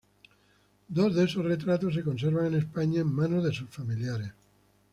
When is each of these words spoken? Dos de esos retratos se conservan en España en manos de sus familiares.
Dos 0.87 1.13
de 1.13 1.25
esos 1.25 1.45
retratos 1.45 1.93
se 1.93 2.01
conservan 2.03 2.47
en 2.47 2.55
España 2.55 3.01
en 3.01 3.13
manos 3.13 3.43
de 3.43 3.53
sus 3.53 3.69
familiares. 3.69 4.31